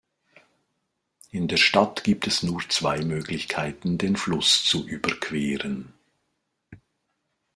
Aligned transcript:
In 1.29 1.47
der 1.47 1.57
Stadt 1.57 2.03
gibt 2.03 2.25
es 2.25 2.41
nur 2.41 2.63
zwei 2.69 3.01
Möglichkeiten, 3.01 3.99
den 3.99 4.15
Fluss 4.15 4.63
zu 4.63 4.87
überqueren. 4.87 5.93